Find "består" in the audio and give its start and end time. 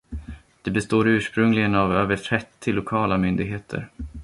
0.71-1.05